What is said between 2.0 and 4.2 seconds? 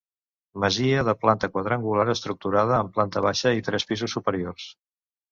estructurada en planta baixa i tres pisos